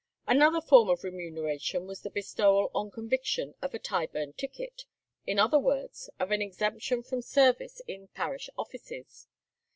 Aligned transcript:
Another 0.25 0.61
form 0.61 0.89
of 0.89 1.03
remuneration 1.03 1.85
was 1.85 2.01
the 2.01 2.09
bestowal 2.09 2.71
on 2.73 2.89
conviction 2.89 3.53
of 3.61 3.75
a 3.75 3.77
"Tyburn 3.77 4.33
ticket"; 4.33 4.85
in 5.27 5.37
other 5.37 5.59
words, 5.59 6.09
of 6.19 6.31
an 6.31 6.41
exemption 6.41 7.03
from 7.03 7.21
service 7.21 7.83
in 7.87 8.07
parish 8.07 8.49
offices. 8.57 9.27